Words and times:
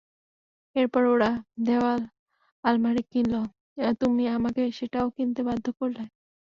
এরপর 0.75 1.03
ওরা 1.05 1.29
দেয়াল 1.65 2.01
আলমারি 2.63 3.03
কিনল, 3.11 3.35
তুমি 4.01 4.23
আমাকে 4.37 4.61
সেটাও 4.77 5.07
কিনতে 5.15 5.41
বাধ্য 5.47 5.65
করলে। 5.79 6.03